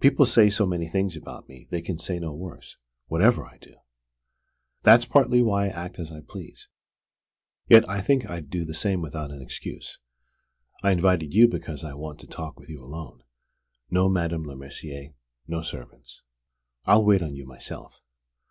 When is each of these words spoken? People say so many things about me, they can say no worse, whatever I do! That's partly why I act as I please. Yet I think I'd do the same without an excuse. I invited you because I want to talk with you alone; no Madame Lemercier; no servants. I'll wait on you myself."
People 0.00 0.26
say 0.26 0.50
so 0.50 0.66
many 0.66 0.86
things 0.86 1.16
about 1.16 1.48
me, 1.48 1.66
they 1.70 1.80
can 1.80 1.96
say 1.96 2.18
no 2.18 2.34
worse, 2.34 2.76
whatever 3.06 3.46
I 3.46 3.56
do! 3.56 3.74
That's 4.82 5.06
partly 5.06 5.42
why 5.42 5.64
I 5.64 5.68
act 5.68 5.98
as 5.98 6.12
I 6.12 6.20
please. 6.20 6.68
Yet 7.68 7.88
I 7.88 8.02
think 8.02 8.28
I'd 8.28 8.50
do 8.50 8.66
the 8.66 8.74
same 8.74 9.00
without 9.00 9.30
an 9.30 9.40
excuse. 9.40 9.98
I 10.82 10.90
invited 10.92 11.32
you 11.32 11.48
because 11.48 11.84
I 11.84 11.94
want 11.94 12.18
to 12.20 12.26
talk 12.26 12.60
with 12.60 12.68
you 12.68 12.84
alone; 12.84 13.22
no 13.90 14.10
Madame 14.10 14.44
Lemercier; 14.44 15.14
no 15.48 15.62
servants. 15.62 16.20
I'll 16.84 17.06
wait 17.06 17.22
on 17.22 17.34
you 17.34 17.46
myself." 17.46 18.02